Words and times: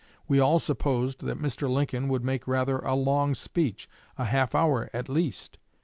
We 0.27 0.39
all 0.39 0.57
supposed 0.57 1.23
that 1.25 1.37
Mr. 1.39 1.69
Lincoln 1.69 2.07
would 2.07 2.23
make 2.23 2.47
rather 2.47 2.79
a 2.79 2.95
long 2.95 3.35
speech 3.35 3.87
a 4.17 4.25
half 4.25 4.55
hour 4.55 4.89
at 4.95 5.07
least. 5.09 5.59